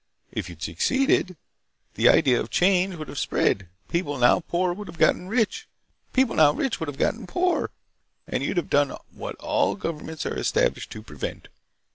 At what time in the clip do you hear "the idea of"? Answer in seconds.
1.93-2.49